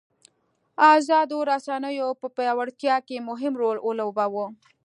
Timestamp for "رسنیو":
1.51-2.07